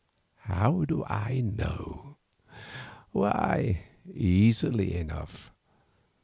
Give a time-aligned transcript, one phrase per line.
[0.45, 2.17] "How do I know?
[3.11, 5.51] Why, easily enough.